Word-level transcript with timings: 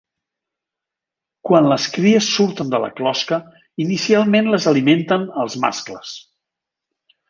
Quan 1.49 1.69
les 1.73 1.85
cries 1.99 2.31
surten 2.39 2.73
de 2.73 2.81
la 2.87 2.91
closca, 3.01 3.41
inicialment 3.89 4.53
les 4.57 4.69
alimenten 4.75 5.33
els 5.47 5.63
mascles. 5.69 6.21